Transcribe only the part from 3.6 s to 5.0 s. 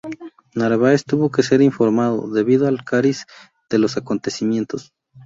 de los acontecimientos.